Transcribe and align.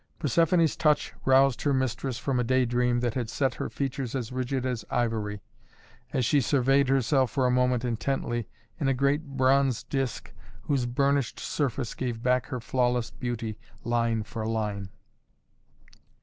Persephoné's 0.19 0.75
touch 0.75 1.13
roused 1.25 1.61
her 1.61 1.75
mistress 1.75 2.17
from 2.17 2.39
a 2.39 2.43
day 2.43 2.65
dream 2.65 3.01
that 3.01 3.13
had 3.13 3.29
set 3.29 3.53
her 3.53 3.69
features 3.69 4.15
as 4.15 4.31
rigid 4.31 4.65
as 4.65 4.83
ivory, 4.89 5.41
as 6.11 6.25
she 6.25 6.41
surveyed 6.41 6.89
herself 6.89 7.29
for 7.29 7.45
a 7.45 7.51
moment 7.51 7.85
intently 7.85 8.47
in 8.79 8.87
a 8.87 8.95
great 8.95 9.23
bronze 9.23 9.83
disk 9.83 10.33
whose 10.63 10.87
burnished 10.87 11.39
surface 11.39 11.93
gave 11.93 12.23
back 12.23 12.47
her 12.47 12.59
flawless 12.59 13.11
beauty 13.11 13.59
line 13.83 14.23
for 14.23 14.43
line. 14.47 14.89